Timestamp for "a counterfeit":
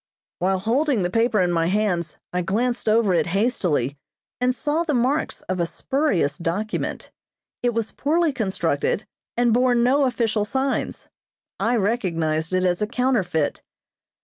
12.81-13.61